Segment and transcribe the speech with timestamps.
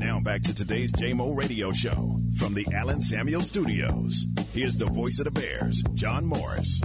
[0.00, 4.24] Now back to today's JMO Radio Show from the Allen Samuel Studios.
[4.52, 6.80] Here's the voice of the Bears, John Morris.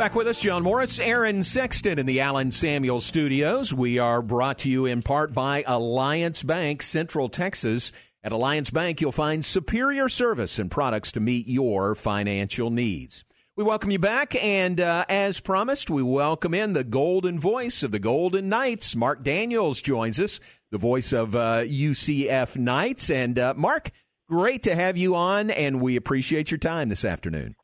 [0.00, 3.74] Back with us, John Morris, Aaron Sexton in the Allen Samuel Studios.
[3.74, 7.92] We are brought to you in part by Alliance Bank, Central Texas.
[8.22, 13.24] At Alliance Bank, you'll find superior service and products to meet your financial needs.
[13.56, 17.92] We welcome you back, and uh, as promised, we welcome in the golden voice of
[17.92, 18.94] the Golden Knights.
[18.94, 20.38] Marc Daniels joins us,
[20.70, 23.08] the voice of uh, UCF Knights.
[23.08, 23.90] And uh, Marc,
[24.28, 27.56] great to have you on, and we appreciate your time this afternoon.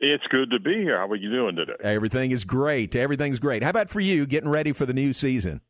[0.00, 0.96] It's good to be here.
[0.96, 1.74] How are you doing today?
[1.80, 2.96] Everything is great.
[2.96, 3.62] Everything's great.
[3.62, 5.60] How about for you, getting ready for the new season?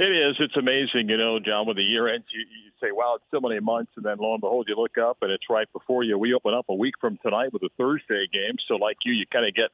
[0.00, 0.36] It is.
[0.40, 1.66] It's amazing, you know, John.
[1.66, 4.32] With the year ends, you, you say, "Wow, it's so many months," and then lo
[4.32, 6.16] and behold, you look up and it's right before you.
[6.16, 9.26] We open up a week from tonight with a Thursday game, so like you, you
[9.30, 9.68] kind of get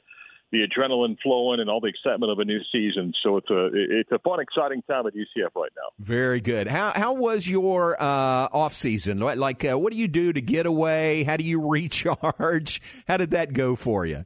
[0.51, 3.13] the adrenaline flowing and all the excitement of a new season.
[3.23, 5.91] So it's a it's a fun, exciting time at UCF right now.
[6.01, 6.67] Very good.
[6.67, 9.21] How how was your uh, off season?
[9.21, 11.23] Like, uh, what do you do to get away?
[11.23, 12.83] How do you recharge?
[13.07, 14.25] How did that go for you?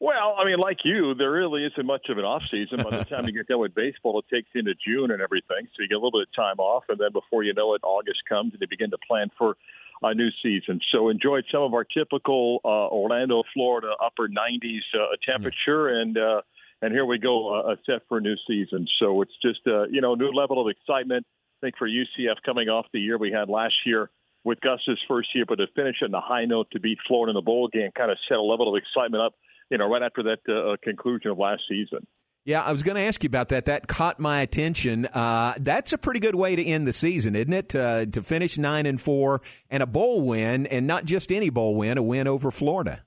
[0.00, 2.82] Well, I mean, like you, there really isn't much of an off season.
[2.82, 5.82] By the time you get done with baseball, it takes into June and everything, so
[5.82, 8.20] you get a little bit of time off, and then before you know it, August
[8.28, 9.56] comes and you begin to plan for
[10.02, 10.80] a new season.
[10.92, 16.42] So enjoyed some of our typical uh, Orlando, Florida upper 90s uh, temperature, and uh,
[16.80, 18.86] and here we go, uh, set for a new season.
[19.00, 21.26] So it's just uh, you know new level of excitement.
[21.60, 24.10] I think for UCF coming off the year we had last year
[24.44, 27.34] with Gus's first year, but to finish on a high note to beat Florida in
[27.34, 29.34] the bowl game kind of set a level of excitement up
[29.70, 32.06] you know, right after that uh, conclusion of last season.
[32.44, 33.66] Yeah, I was going to ask you about that.
[33.66, 35.04] That caught my attention.
[35.04, 37.74] Uh, that's a pretty good way to end the season, isn't it?
[37.74, 41.74] Uh, to finish nine and four and a bowl win, and not just any bowl
[41.74, 43.04] win, a win over Florida.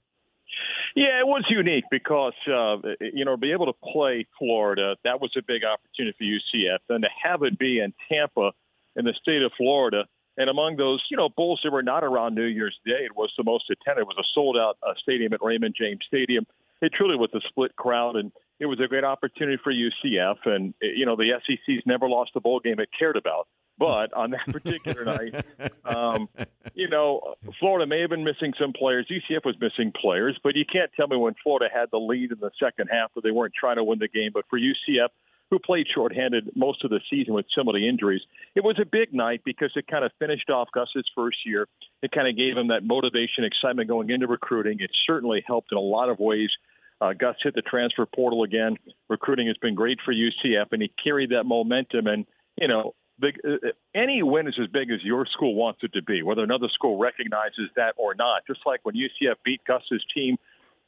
[0.96, 5.32] Yeah, it was unique because uh, you know be able to play Florida that was
[5.38, 8.52] a big opportunity for UCF, and to have it be in Tampa,
[8.96, 10.04] in the state of Florida,
[10.38, 13.32] and among those, you know, bowls that were not around New Year's Day, it was
[13.38, 14.04] the most attended.
[14.04, 16.46] It was a sold out uh, stadium at Raymond James Stadium.
[16.82, 20.38] It truly was a split crowd, and it was a great opportunity for UCF.
[20.46, 23.48] And, you know, the SEC's never lost a bowl game it cared about.
[23.78, 25.46] But on that particular night,
[25.86, 26.30] um,
[26.74, 29.08] you know, Florida may have been missing some players.
[29.12, 32.40] UCF was missing players, but you can't tell me when Florida had the lead in
[32.40, 34.32] the second half that they weren't trying to win the game.
[34.34, 35.10] But for UCF,
[35.52, 38.22] who played shorthanded most of the season with so many injuries.
[38.56, 41.68] It was a big night because it kind of finished off Gus's first year.
[42.02, 44.78] It kind of gave him that motivation, excitement going into recruiting.
[44.80, 46.50] It certainly helped in a lot of ways.
[47.02, 48.78] Uh, Gus hit the transfer portal again.
[49.10, 52.08] Recruiting has been great for UCF, and he carried that momentum.
[52.08, 52.26] And
[52.58, 56.02] you know, the, uh, any win is as big as your school wants it to
[56.02, 58.44] be, whether another school recognizes that or not.
[58.48, 60.38] Just like when UCF beat Gus's team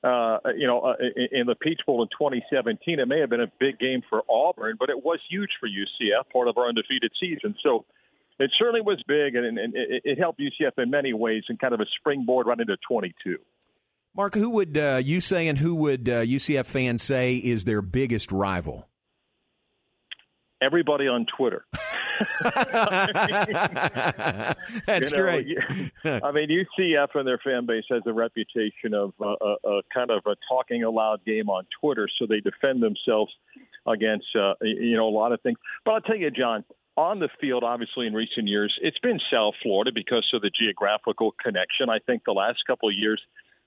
[0.03, 0.95] uh, you know, uh,
[1.31, 2.99] in the Peach Bowl in 2017.
[2.99, 6.29] It may have been a big game for Auburn, but it was huge for UCF,
[6.31, 7.55] part of our undefeated season.
[7.63, 7.85] So
[8.39, 11.79] it certainly was big, and, and it, helped UCF in many ways and kind of
[11.79, 13.37] a springboard right into 22.
[14.15, 17.81] Marc, who would uh, you say and who would uh, UCF fans say is their
[17.81, 18.87] biggest rival?
[20.63, 21.65] Everybody on Twitter.
[24.85, 25.47] That's you know, great.
[26.05, 30.11] I mean, UCF and their fan base has a reputation of uh, a, a kind
[30.11, 33.33] of a talking aloud game on Twitter, so they defend themselves
[33.85, 35.57] against uh, you know a lot of things.
[35.83, 36.63] But I'll tell you, John,
[36.95, 41.33] on the field, obviously in recent years, it's been South Florida because of the geographical
[41.43, 41.89] connection.
[41.89, 43.21] I think the last couple of years,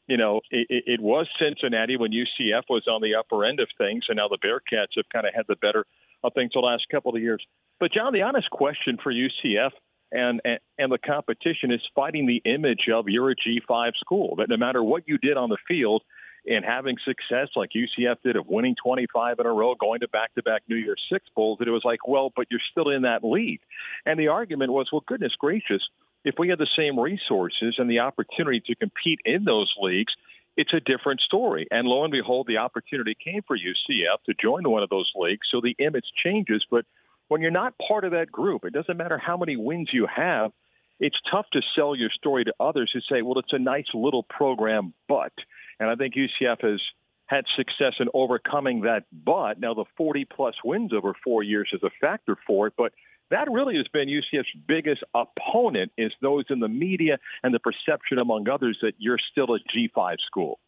[0.07, 4.05] you know, it, it was Cincinnati when UCF was on the upper end of things,
[4.09, 5.85] and now the Bearcats have kind of had the better
[6.23, 7.45] of things the last couple of years.
[7.81, 9.71] But John, the honest question for UCF
[10.13, 14.37] and, and and the competition is fighting the image of you're a G5 school.
[14.37, 16.03] That no matter what you did on the field
[16.47, 20.63] and having success like UCF did of winning 25 in a row, going to back-to-back
[20.69, 23.59] New Year's Six bowls, that it was like, well, but you're still in that lead.
[24.05, 25.83] And the argument was, well, goodness gracious,
[26.27, 30.13] if we had the same resources and the opportunity to compete in those leagues,
[30.57, 31.69] it's a different story.
[31.71, 35.47] And lo and behold, the opportunity came for UCF to join one of those leagues.
[35.53, 36.85] So the image changes, but
[37.29, 40.51] when you're not part of that group, it doesn't matter how many wins you have.
[40.99, 44.25] It's tough to sell your story to others who say, well, it's a nice little
[44.25, 45.33] program, but.
[45.79, 46.81] And I think UCF has
[47.27, 49.61] had success in overcoming that but.
[49.61, 52.93] Now, the 40 plus wins over four years is a factor for it, but
[53.31, 58.19] that really has been UCF's biggest opponent is those in the media and the perception
[58.19, 60.59] among others that you're still a G5 school.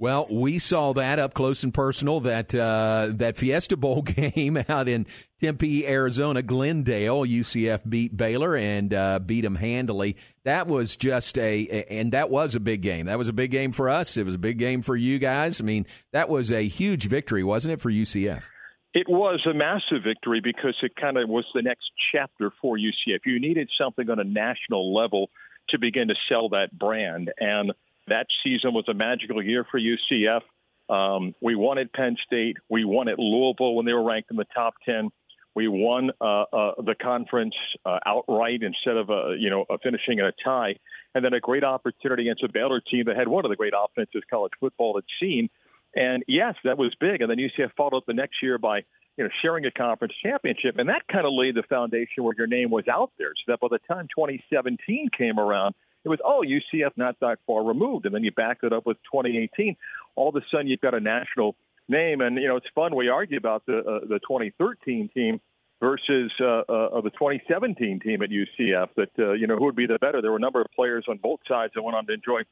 [0.00, 2.20] Well, we saw that up close and personal.
[2.20, 5.06] That uh, that Fiesta Bowl game out in
[5.38, 10.16] Tempe, Arizona, Glendale, UCF beat Baylor and uh, beat them handily.
[10.44, 13.06] That was just a, and that was a big game.
[13.06, 14.16] That was a big game for us.
[14.16, 15.60] It was a big game for you guys.
[15.60, 18.44] I mean, that was a huge victory, wasn't it, for UCF?
[18.92, 23.20] It was a massive victory because it kind of was the next chapter for UCF.
[23.24, 25.30] You needed something on a national level
[25.68, 27.72] to begin to sell that brand, and
[28.08, 30.40] that season was a magical year for UCF.
[30.88, 32.56] Um, we won at Penn State.
[32.68, 35.10] We won at Louisville when they were ranked in the top 10.
[35.54, 37.54] We won uh, uh, the conference
[37.84, 40.76] uh, outright instead of uh, you know finishing in a tie,
[41.14, 43.72] and then a great opportunity against a Baylor team that had one of the great
[43.76, 45.48] offenses college football had seen.
[45.94, 47.20] And yes, that was big.
[47.20, 48.78] And then UCF followed up the next year by
[49.16, 52.46] you know sharing a conference championship, and that kind of laid the foundation where your
[52.46, 53.32] name was out there.
[53.36, 57.62] So that by the time 2017 came around, it was, oh, UCF not that far
[57.62, 58.06] removed.
[58.06, 59.76] And then you back it up with 2018.
[60.16, 61.56] All of a sudden, you've got a national
[61.88, 62.20] name.
[62.20, 62.96] And, you know, it's fun.
[62.96, 65.40] We argue about the, uh, the 2013 team
[65.80, 69.86] versus uh, uh, the 2017 team at UCF that, uh, you know, who would be
[69.86, 70.22] the better.
[70.22, 72.42] There were a number of players on both sides that went on to enjoy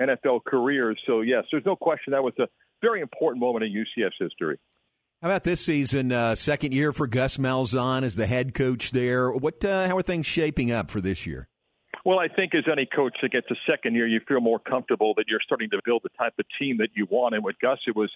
[0.00, 1.00] NFL careers.
[1.06, 2.48] So, yes, there's no question that was a
[2.82, 4.58] very important moment in UCF's history.
[5.22, 6.12] How about this season?
[6.12, 9.30] Uh, second year for Gus Malzahn as the head coach there.
[9.30, 9.64] What?
[9.64, 11.48] Uh, how are things shaping up for this year?
[12.04, 15.14] Well, I think as any coach that gets a second year, you feel more comfortable
[15.16, 17.34] that you're starting to build the type of team that you want.
[17.34, 18.12] And with Gus, it was,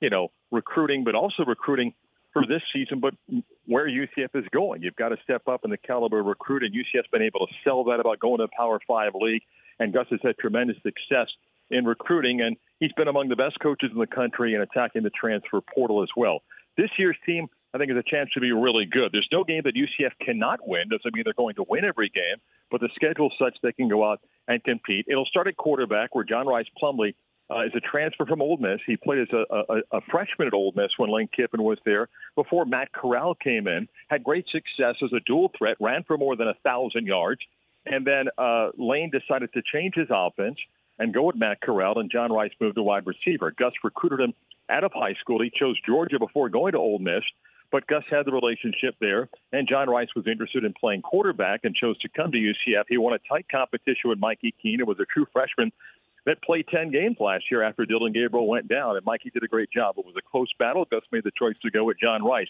[0.00, 1.92] you know, recruiting, but also recruiting
[2.32, 3.14] for this season, but
[3.66, 4.82] where UCF is going.
[4.82, 6.72] You've got to step up in the caliber of recruiting.
[6.72, 9.42] UCF's been able to sell that about going to a Power Five league,
[9.78, 11.28] and Gus has had tremendous success
[11.70, 15.10] in recruiting, and he's been among the best coaches in the country in attacking the
[15.10, 16.42] transfer portal as well.
[16.76, 19.10] This year's team I think, is a chance to be really good.
[19.12, 20.88] There's no game that UCF cannot win.
[20.88, 22.36] Doesn't mean they're going to win every game,
[22.70, 25.06] but the schedule's such they can go out and compete.
[25.08, 27.16] It'll start at quarterback, where John Rhys Plumlee
[27.50, 28.78] uh, is a transfer from Ole Miss.
[28.86, 32.08] He played as a, a, a freshman at Ole Miss when Lane Kiffin was there.
[32.36, 36.36] Before Matt Corral came in, had great success as a dual threat, ran for more
[36.36, 37.40] than a thousand yards,
[37.86, 40.56] and then uh, Lane decided to change his offense
[40.98, 43.52] and go with Matt Corral, and John Rhys moved to wide receiver.
[43.56, 44.34] Gus recruited him
[44.70, 45.42] out of high school.
[45.42, 47.24] He chose Georgia before going to Ole Miss.
[47.72, 51.74] But Gus had the relationship there, and John Rhys was interested in playing quarterback and
[51.74, 52.84] chose to come to UCF.
[52.88, 54.78] He won a tight competition with Mikey Keene.
[54.78, 55.72] It was a true freshman
[56.24, 59.48] that played 10 games last year after Dillon Gabriel went down, and Mikey did a
[59.48, 59.96] great job.
[59.98, 60.86] It was a close battle.
[60.88, 62.46] Gus made the choice to go with John Rhys.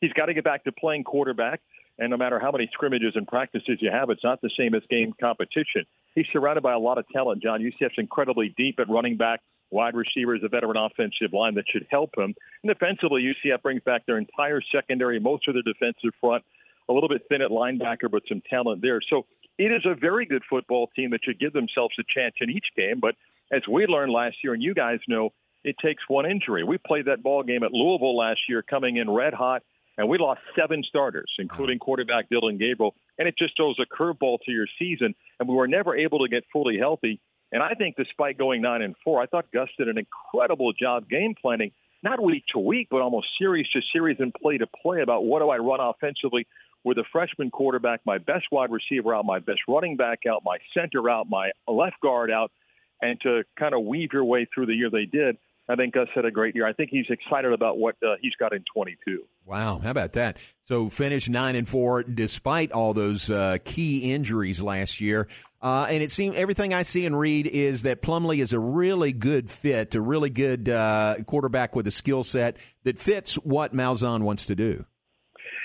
[0.00, 1.60] He's got to get back to playing quarterback,
[2.00, 4.82] and no matter how many scrimmages and practices you have, it's not the same as
[4.88, 5.84] game competition.
[6.14, 7.60] He's surrounded by a lot of talent, John.
[7.60, 12.10] UCF's incredibly deep at running back wide receivers, a veteran offensive line that should help
[12.16, 12.34] him.
[12.64, 16.42] And defensively, UCF brings back their entire secondary, most of their defensive front,
[16.88, 19.00] a little bit thin at linebacker, but some talent there.
[19.08, 19.26] So
[19.58, 22.66] it is a very good football team that should give themselves a chance in each
[22.76, 22.98] game.
[22.98, 23.14] But
[23.52, 25.30] as we learned last year, and you guys know,
[25.62, 26.64] it takes one injury.
[26.64, 29.62] We played that ball game at Louisville last year, coming in red hot,
[30.00, 32.94] and we lost seven starters, including quarterback Dillon Gabriel.
[33.18, 35.14] And it just throws a curveball to your season.
[35.38, 37.20] And we were never able to get fully healthy.
[37.52, 41.06] And I think despite going nine and four, I thought Gus did an incredible job
[41.10, 45.02] game planning, not week to week, but almost series to series and play to play
[45.02, 46.46] about what do I run offensively
[46.82, 50.56] with a freshman quarterback, my best wide receiver out, my best running back out, my
[50.72, 52.50] center out, my left guard out,
[53.02, 55.36] and to kind of weave your way through the year they did.
[55.70, 56.66] I think Gus had a great year.
[56.66, 59.22] I think he's excited about what uh, he's got in 22.
[59.46, 60.38] Wow, how about that?
[60.64, 65.28] So finish nine and four despite all those uh, key injuries last year.
[65.62, 69.12] Uh, and it seems everything I see and read is that Plumlee is a really
[69.12, 74.22] good fit, a really good uh, quarterback with a skill set that fits what Malzahn
[74.22, 74.86] wants to do.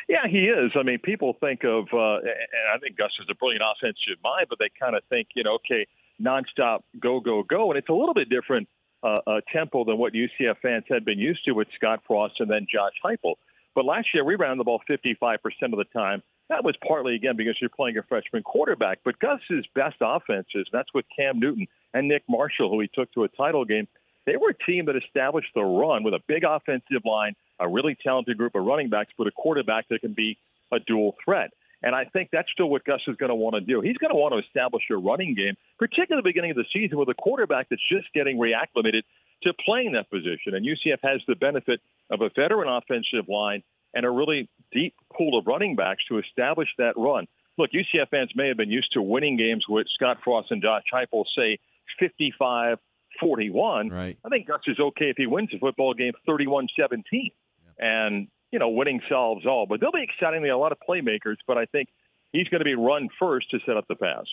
[0.08, 0.72] Yeah, he is.
[0.76, 4.48] I mean, people think of, uh, and I think Gus is a brilliant offensive mind,
[4.50, 5.88] but they kind of think, you know, okay,
[6.22, 8.68] nonstop, go, go, go, and it's a little bit different
[9.06, 12.50] uh, uh, tempo than what UCF fans had been used to with Scott Frost and
[12.50, 13.36] then Josh Heupel.
[13.76, 16.24] But last year we ran the ball 55% of the time.
[16.50, 19.00] That was partly again because you're playing a freshman quarterback.
[19.04, 23.24] But Gus's best offenses, that's with Cam Newton and Nick Marshall, who he took to
[23.24, 23.88] a title game.
[24.26, 27.96] They were a team that established the run with a big offensive line, a really
[28.02, 30.38] talented group of running backs, but a quarterback that can be
[30.72, 31.52] a dual threat.
[31.86, 33.80] And I think that's still what Gus is going to want to do.
[33.80, 36.66] He's going to want to establish a running game, particularly at the beginning of the
[36.74, 39.04] season with a quarterback that's just getting reacclimated
[39.44, 40.56] to playing that position.
[40.56, 43.62] And UCF has the benefit of a veteran offensive line
[43.94, 47.28] and a really deep pool of running backs to establish that run.
[47.60, 50.84] Look, UCF fans may have been used to winning games with Scott Frost and Josh
[50.92, 51.60] Heupel, say
[52.00, 52.80] 55
[53.20, 53.90] 41.
[53.90, 54.18] Right.
[54.26, 57.32] I think Gus is okay if he wins a football game 31 17.
[57.78, 59.66] And you know, winning solves all.
[59.68, 60.42] But they'll be exciting.
[60.42, 61.90] They have a lot of playmakers, but I think
[62.32, 64.24] he's going to be run first to set up the pass.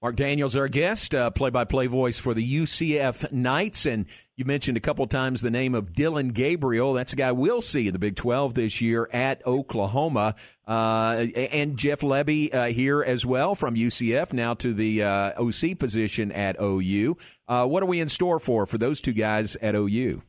[0.00, 3.84] Marc Daniels, our guest, play by play voice for the UCF Knights.
[3.84, 6.94] And you mentioned a couple times the name of Dillon Gabriel.
[6.94, 10.36] That's a guy we'll see in the Big 12 this year at Oklahoma.
[10.66, 15.78] Uh, and Jeff Lebby uh, here as well from UCF, now to the uh, OC
[15.78, 17.18] position at OU.
[17.46, 20.22] Uh, what are we in store for for those two guys at OU?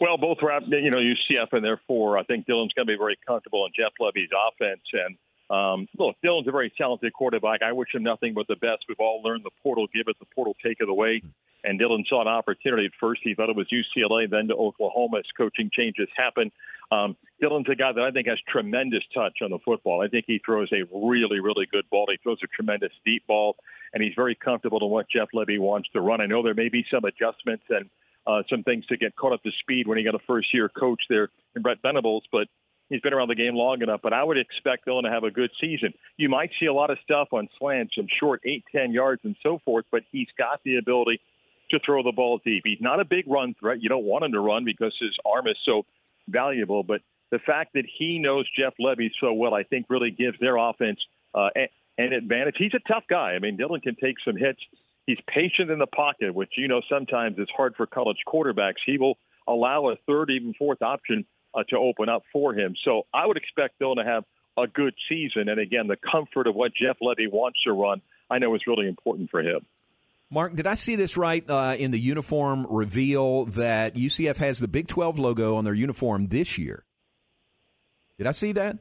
[0.00, 3.18] Well, both are, you know, UCF, and therefore I think Dillon's going to be very
[3.26, 4.82] comfortable in Jeff Lebby's offense.
[4.92, 5.16] And
[5.50, 7.62] um, look, Dillon's a very talented quarterback.
[7.62, 8.84] I wish him nothing but the best.
[8.88, 11.22] We've all learned the portal give it, the portal take it away.
[11.64, 12.86] And Dillon saw an opportunity.
[12.86, 16.52] At first, he thought it was UCLA, then to Oklahoma as coaching changes happen.
[16.92, 20.02] Um, Dillon's a guy that I think has tremendous touch on the football.
[20.02, 22.06] I think he throws a really, really good ball.
[22.10, 23.56] He throws a tremendous deep ball,
[23.94, 26.20] and he's very comfortable in what Jeff Lebby wants to run.
[26.20, 27.88] I know there may be some adjustments and
[28.26, 30.68] uh, some things to get caught up to speed when he got a first year
[30.68, 32.48] coach there in Brent Venables, but
[32.88, 34.00] he's been around the game long enough.
[34.02, 35.92] But I would expect Dillon to have a good season.
[36.16, 39.36] You might see a lot of stuff on slants and short eight, ten yards and
[39.42, 41.20] so forth, but he's got the ability
[41.70, 42.62] to throw the ball deep.
[42.64, 43.82] He's not a big run threat.
[43.82, 45.84] You don't want him to run because his arm is so
[46.28, 47.00] valuable, but
[47.30, 51.00] the fact that he knows Jeff Lebby so well, I think, really gives their offense
[51.34, 51.48] uh,
[51.98, 52.54] an advantage.
[52.58, 53.32] He's a tough guy.
[53.32, 54.60] I mean, Dillon can take some hits.
[55.06, 58.80] He's patient in the pocket, which you know sometimes is hard for college quarterbacks.
[58.86, 62.74] He will allow a third, even fourth option uh, to open up for him.
[62.84, 64.24] So I would expect Dillon to have
[64.56, 65.48] a good season.
[65.48, 68.88] And again, the comfort of what Jeff Lebby wants to run, I know is really
[68.88, 69.66] important for him.
[70.30, 74.68] Marc, did I see this right uh, in the uniform reveal that UCF has the
[74.68, 76.84] Big 12 logo on their uniform this year?
[78.18, 78.78] Did I see that?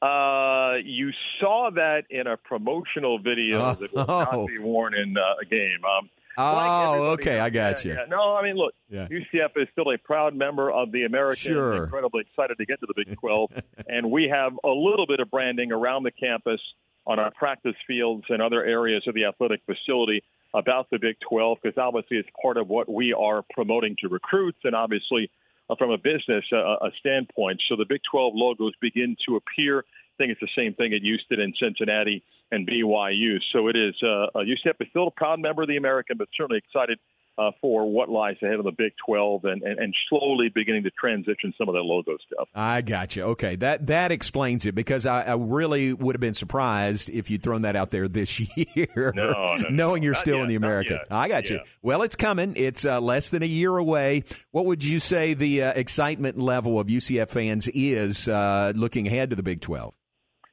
[0.00, 3.74] Uh, you saw that in a promotional video oh.
[3.74, 5.84] that will not be worn in uh, a game.
[5.84, 7.98] Um, oh, like okay, I got yeah, you.
[7.98, 8.06] Yeah.
[8.08, 9.08] No, I mean, look, yeah.
[9.08, 11.52] UCF is still a proud member of the American.
[11.52, 11.84] Sure.
[11.84, 13.50] Incredibly excited to get to the Big 12,
[13.88, 16.60] and we have a little bit of branding around the campus
[17.06, 20.22] on our practice fields and other areas of the athletic facility
[20.54, 24.58] about the Big 12 because obviously it's part of what we are promoting to recruits
[24.64, 25.30] and obviously
[25.68, 27.60] uh, from a business uh, a standpoint.
[27.68, 29.84] So the Big 12 logos begin to appear.
[30.16, 33.38] I think it's the same thing at Houston and Cincinnati and BYU.
[33.52, 36.58] So it is uh, UCF is still a proud member of the American, but certainly
[36.58, 36.98] excited
[37.38, 40.90] uh, for what lies ahead of the Big 12 and, and, and, slowly beginning to
[40.90, 42.48] transition some of that logo stuff.
[42.54, 43.24] I got you.
[43.24, 47.42] Okay, that that explains it because I, I really would have been surprised if you'd
[47.42, 50.54] thrown that out there this year, no, no, knowing no, you're still yet, in the
[50.54, 50.98] American.
[51.10, 51.56] I got yeah.
[51.56, 51.62] you.
[51.82, 52.54] Well, it's coming.
[52.56, 54.24] It's uh, less than a year away.
[54.52, 59.30] What would you say the uh, excitement level of UCF fans is uh, looking ahead
[59.30, 59.94] to the Big 12?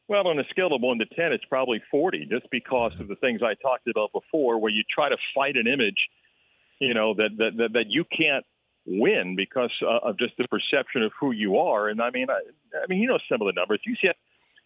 [0.08, 3.16] Well, on a scale of one to ten, it's probably forty, just because of the
[3.16, 6.10] things I talked about before, where you try to fight an image
[6.84, 8.46] you know that that that, that you can't
[8.86, 11.88] win because uh, of just the perception of who you are.
[11.88, 12.40] And I mean, I,
[12.78, 13.80] I mean, you know some of the numbers.
[13.88, 14.14] UCF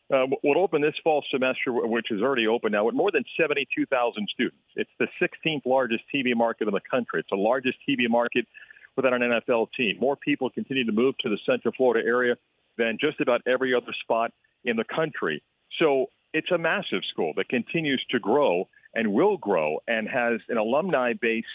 [0.10, 4.28] uh, will open this fall semester, which is already open now, with more than 72,000
[4.34, 4.58] students.
[4.76, 7.20] It's the 16th largest TV market in the country.
[7.20, 8.48] It's the largest TV market
[8.96, 9.98] without an NFL team.
[10.00, 12.38] More people continue to move to the Central Florida area
[12.78, 14.32] than just about every other spot
[14.64, 15.42] in the country.
[15.80, 20.58] So it's a massive school that continues to grow and will grow and has an
[20.58, 21.46] alumni base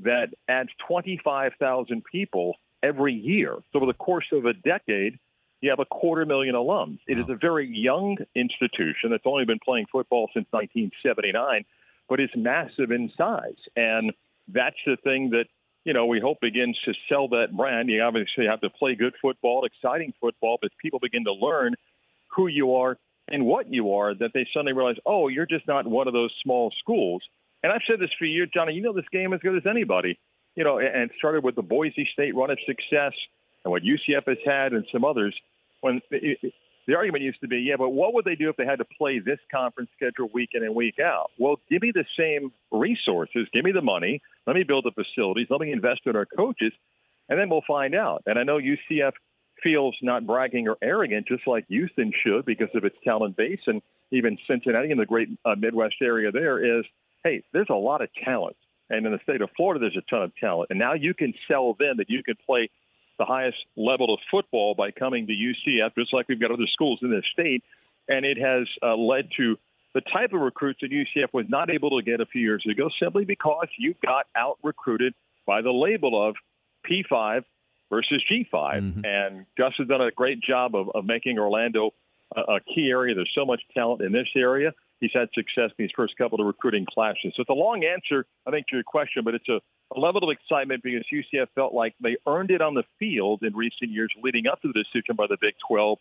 [0.00, 3.56] that adds 25,000 people every year.
[3.72, 5.18] So over the course of a decade,
[5.60, 6.98] you have a quarter million alums.
[7.06, 11.64] It is a very young institution that's only been playing football since 1979,
[12.08, 13.56] but it's massive in size.
[13.74, 14.12] And
[14.48, 15.46] that's the thing that,
[15.84, 17.88] you know, we hope begins to sell that brand.
[17.88, 21.74] You obviously have to play good football, exciting football, but people begin to learn
[22.36, 25.86] who you are and what you are, that they suddenly realize, oh, you're just not
[25.86, 27.22] one of those small schools.
[27.62, 28.74] And I've said this for years, Johnny.
[28.74, 30.18] You know this game as good as anybody.
[30.54, 33.12] You know, and it started with the Boise State run of success
[33.64, 35.34] and what UCF has had and some others.
[35.80, 36.52] When it,
[36.86, 38.86] the argument used to be, yeah, but what would they do if they had to
[38.96, 41.30] play this conference schedule week in and week out?
[41.38, 45.48] Well, give me the same resources, give me the money, let me build the facilities,
[45.50, 46.72] let me invest in our coaches,
[47.28, 48.22] and then we'll find out.
[48.26, 49.12] And I know UCF
[49.62, 53.82] feels not bragging or arrogant, just like Houston should because of its talent base, and
[54.10, 56.84] even Cincinnati in the great uh, Midwest area there is
[57.24, 58.56] hey, there's a lot of talent.
[58.88, 60.68] And in the state of Florida, there's a ton of talent.
[60.70, 62.70] And now you can sell them that you can play
[63.18, 67.00] the highest level of football by coming to UCF, just like we've got other schools
[67.02, 67.64] in this state.
[68.08, 69.56] And it has uh, led to
[69.94, 72.88] the type of recruits that UCF was not able to get a few years ago
[73.02, 75.14] simply because you got out recruited
[75.46, 76.36] by the label of
[76.88, 77.42] P5
[77.90, 78.46] versus G5.
[78.52, 79.00] Mm-hmm.
[79.04, 81.92] And Gus has done a great job of, of making Orlando
[82.34, 83.14] a, a key area.
[83.14, 86.46] There's so much talent in this area he's had success in these first couple of
[86.46, 87.32] recruiting classes.
[87.36, 89.60] So it's a long answer, I think, to your question, but it's a,
[89.94, 93.54] a level of excitement because UCF felt like they earned it on the field in
[93.54, 95.98] recent years leading up to the decision by the Big 12.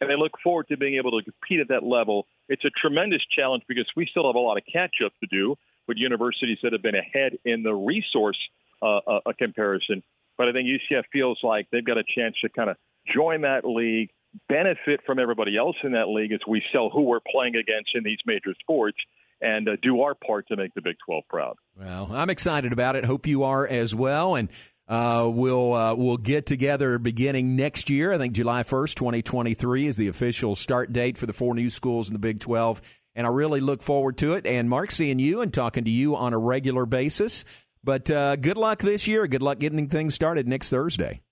[0.00, 2.26] and they look forward to being able to compete at that level.
[2.48, 5.56] It's a tremendous challenge because we still have a lot of catch up to do
[5.86, 8.38] with universities that have been ahead in the resource
[8.82, 10.02] uh, uh, comparison.
[10.42, 12.76] But I think UCF feels like they've got a chance to kind of
[13.14, 14.10] join that league,
[14.48, 18.02] benefit from everybody else in that league as we sell who we're playing against in
[18.02, 18.98] these major sports,
[19.40, 21.54] and uh, do our part to make the Big 12 proud.
[21.78, 23.04] Well, I'm excited about it.
[23.04, 24.34] Hope you are as well.
[24.34, 24.48] And
[24.88, 28.12] uh, we'll uh, we'll get together beginning next year.
[28.12, 32.08] I think July 1st, 2023 is the official start date for the four new schools
[32.08, 32.82] in the Big 12.
[33.14, 34.44] And I really look forward to it.
[34.44, 37.44] And Marc, seeing you and talking to you on a regular basis.
[37.84, 39.26] But uh, good luck this year.
[39.26, 41.22] Good luck getting things started next Thursday.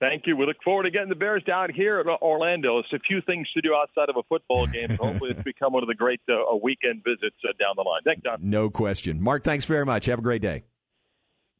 [0.00, 0.34] Thank you.
[0.34, 2.78] We look forward to getting the Bears down here at Orlando.
[2.78, 4.88] It's a few things to do outside of a football game.
[4.98, 8.00] hopefully, it's become one of the great uh, weekend visits uh, down the line.
[8.02, 8.38] Thanks, John.
[8.40, 9.20] No question.
[9.20, 10.06] Marc, thanks very much.
[10.06, 10.64] Have a great day.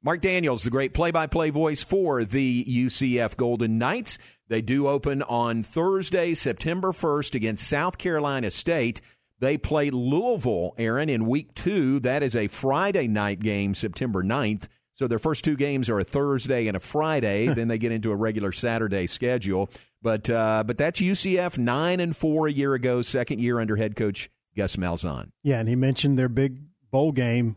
[0.03, 4.17] Marc Daniels, the great play by play voice for the UCF Golden Knights.
[4.49, 9.03] They do open on Thursday, September 1st against South Carolina State.
[9.41, 11.99] They play Louisville, Aaron, in week two.
[12.01, 14.65] That is a Friday night game, September 9th.
[14.95, 17.47] So their first two games are a Thursday and a Friday.
[17.55, 19.71] then they get into a regular Saturday schedule.
[20.03, 23.97] But uh, but that's UCF nine and four a year ago, second year under head
[23.97, 25.31] coach Gus Malzahn.
[25.43, 26.59] Yeah, and he mentioned their big
[26.91, 27.57] bowl game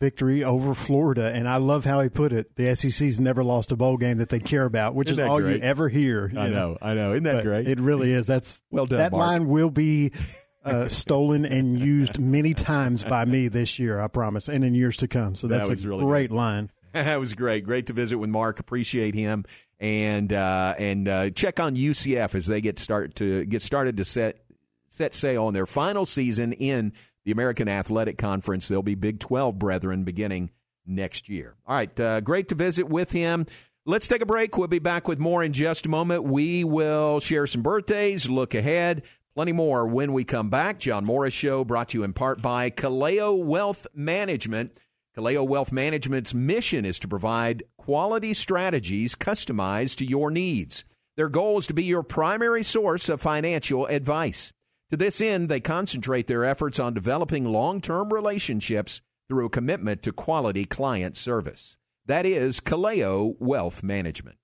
[0.00, 2.56] victory over Florida, and I love how he put it.
[2.56, 5.40] The SEC's never lost a bowl game that they care about, which Isn't is all
[5.40, 5.56] great?
[5.56, 6.28] you ever hear.
[6.28, 7.12] You I know, know, I know.
[7.12, 7.68] Isn't that but great?
[7.68, 8.26] It really is.
[8.26, 8.98] That's well done.
[8.98, 10.12] That line will be
[10.64, 14.96] uh, stolen and used many times by me this year, I promise, and in years
[14.98, 15.34] to come.
[15.34, 16.70] So that's that a really great line.
[16.92, 17.64] that was great.
[17.64, 18.60] Great to visit with Marc.
[18.60, 19.44] Appreciate him,
[19.78, 24.04] and uh, and uh, check on UCF as they get start to get started to
[24.04, 24.44] set
[24.88, 26.92] set sail on their final season in
[27.24, 28.68] the American Athletic Conference.
[28.68, 30.50] They'll be Big Twelve brethren beginning
[30.86, 31.56] next year.
[31.66, 33.46] All right, uh, great to visit with him.
[33.86, 34.56] Let's take a break.
[34.56, 36.24] We'll be back with more in just a moment.
[36.24, 39.02] We will share some birthdays, look ahead,
[39.34, 40.78] Plenty more when we come back.
[40.78, 44.78] John Morris Show brought to you in part by Kaleo Wealth Management.
[45.16, 50.84] Kaleo Wealth Management's mission is to provide quality strategies customized to your needs.
[51.16, 54.52] Their goal is to be your primary source of financial advice.
[54.90, 60.04] To this end, they concentrate their efforts on developing long term relationships through a commitment
[60.04, 61.76] to quality client service.
[62.06, 64.38] That is Kaleo Wealth Management.